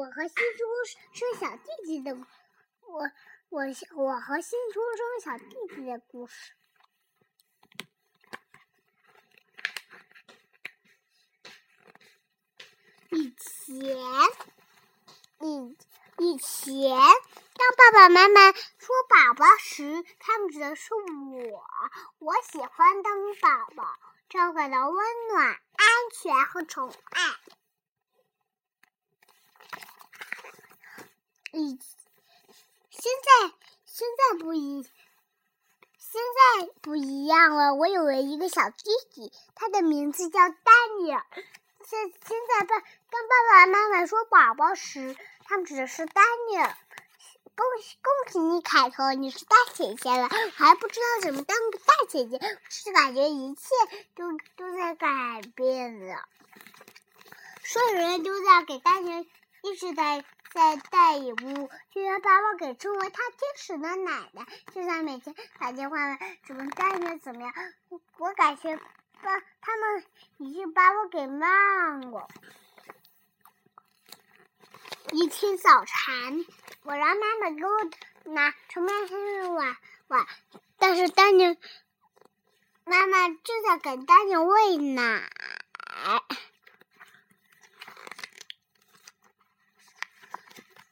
[0.00, 0.64] 我和新出
[1.12, 3.10] 生小弟弟的，我
[3.50, 3.64] 我
[3.96, 6.54] 我和新出生小弟弟的故事。
[13.10, 13.76] 以前，
[15.40, 15.76] 以
[16.16, 21.62] 以前，当爸爸妈妈说宝宝时，他们指的是我。
[22.20, 23.98] 我喜欢当宝宝，
[24.30, 25.60] 这样感到温暖、安
[26.10, 27.59] 全和宠爱。
[31.52, 31.78] 以
[32.90, 34.82] 现在现在不一，
[35.98, 36.22] 现
[36.58, 37.74] 在不一样了。
[37.74, 40.56] 我有了一个小弟弟，他的名字叫丹
[41.00, 41.26] 尼尔。
[41.84, 42.86] 现现在爸当
[43.28, 46.76] 爸爸妈妈说宝宝时，他们指的是丹尼尔。
[47.56, 50.28] 恭喜恭喜你，凯特，你是大姐姐了。
[50.54, 53.62] 还不知道怎么当个大姐姐，是感觉一切
[54.14, 55.08] 都都在改
[55.56, 56.28] 变了。
[57.64, 59.24] 所有人都在给丹尼尔
[59.64, 60.24] 一直在。
[60.52, 67.54] 在带礼物，就像爸爸给称为他天使的奶奶，就像每天打电话问怎么丹尼怎么样。
[68.18, 68.76] 我感觉
[69.22, 70.04] 爸他们
[70.38, 72.28] 已经把我给忘了。
[75.12, 76.46] 一天早晨，
[76.82, 79.76] 我让妈妈给我拿盛面生日碗
[80.08, 80.26] 碗，
[80.78, 81.56] 但是丹尼
[82.84, 85.30] 妈妈正在给丹尼喂奶。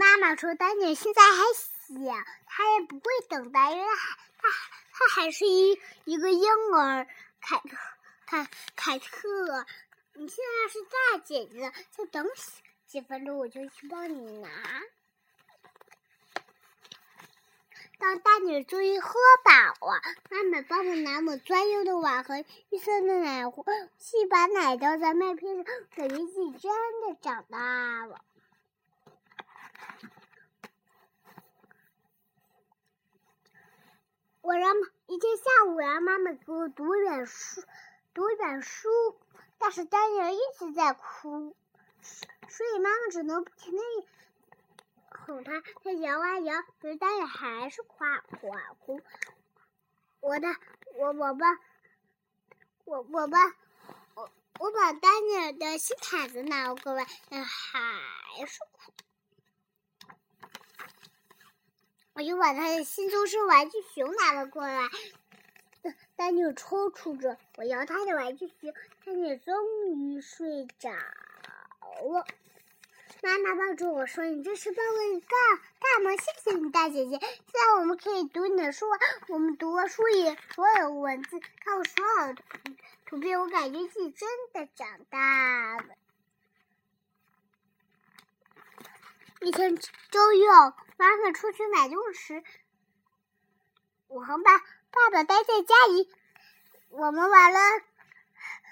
[0.00, 4.48] 妈妈说：“丹尼现在还小，他也不会等待，因为还他
[4.92, 7.06] 他还是一一个婴儿。”
[7.38, 7.76] 凯特，
[8.24, 9.66] 凯凯特，
[10.14, 12.26] 你现在是大姐姐，再等
[12.86, 14.48] 几分钟我就去帮你拿。
[17.98, 19.12] 当丹尼终于喝
[19.44, 23.66] 饱了，妈妈帮我拿我专用的碗和绿色的奶壶，
[23.98, 25.64] 细把奶倒在麦片上，
[25.94, 28.24] 感觉自己真的长大了。
[34.42, 34.74] 我让
[35.06, 37.62] 一今天下午让妈妈给我读一本书，
[38.14, 38.88] 读一本书，
[39.58, 41.54] 但是丹尼尔一直在哭，
[42.48, 43.82] 所以妈妈只能不停的
[45.10, 45.60] 哄他。
[45.84, 49.02] 他摇啊摇，可是丹尼尔还是夸夸哭。
[50.20, 50.48] 我的，
[50.94, 51.46] 我我把，
[52.86, 53.38] 我我把，
[54.14, 58.92] 我我把丹尼尔的新毯子拿过来，但还是哭。
[62.14, 64.88] 我就把他的新出生玩具熊拿了过来，
[66.16, 69.54] 丹尼尔抽搐着，我摇他的玩具熊，丹尼终
[69.94, 72.26] 于睡着了。
[73.22, 75.30] 妈妈抱住我说：“你这是帮我干
[75.78, 77.18] 大忙，谢谢你，大姐姐。
[77.20, 77.20] 现
[77.52, 78.86] 在我们可以读你的书，
[79.28, 82.42] 我们读了书里所有文字，看过所有图
[83.04, 85.84] 图片，我感觉自己真的长大了。”
[89.42, 90.52] 一天周六，
[90.98, 92.44] 妈妈出去买东西，
[94.06, 96.12] 我和爸爸爸待在家里，
[96.90, 97.58] 我们玩了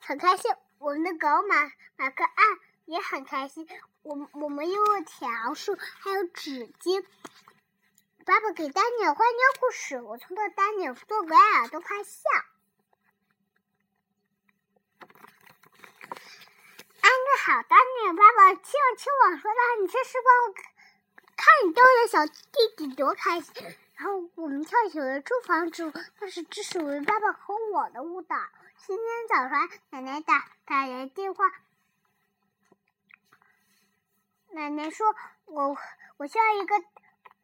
[0.00, 0.54] 很开心。
[0.78, 3.66] 我们的狗马马克二也很开心。
[4.02, 7.06] 我我们用了条数，还有纸巾。
[8.26, 12.20] 爸爸给丹尼尔换尿故事，我从头丹尼尔做个爱耳朵快笑。
[17.42, 17.74] 好，的，
[18.04, 20.52] 你爸爸亲了亲我说的：“你这是帮我
[21.36, 22.34] 看你逗的小弟
[22.76, 23.52] 弟多开心。”
[23.96, 28.36] 然后我们跳起了住房之舞，那是只属于爸爸和我的舞蹈。
[28.76, 31.46] 今天早上，奶奶打打来电话，
[34.50, 35.14] 奶奶说
[35.46, 35.76] ：“我
[36.18, 36.74] 我像一个。”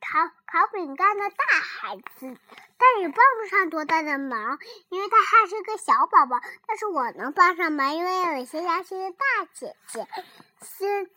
[0.00, 2.36] 烤烤饼干的大孩子，
[2.80, 4.58] 但也帮不上多大的忙，
[4.88, 6.40] 因为他还是个小宝宝。
[6.66, 9.18] 但是我能帮上忙，因为有一些家是个大
[9.52, 10.08] 姐姐，
[10.62, 11.10] 是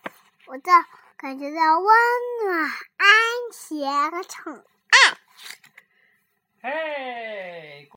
[0.48, 0.86] 我在
[1.16, 1.96] 感觉到温
[2.44, 3.08] 暖、安
[3.54, 4.66] 全和宠
[6.62, 6.70] 爱。